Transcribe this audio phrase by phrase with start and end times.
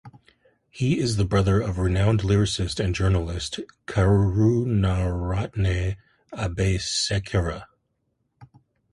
[0.71, 5.95] He is the brother of the renowned lyricist and journalist Karunaratne
[6.33, 7.65] Abeysekera.